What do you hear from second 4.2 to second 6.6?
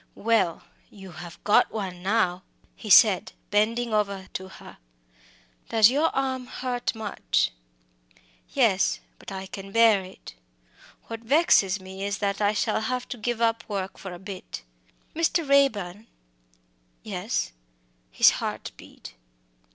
to her. "Does your arm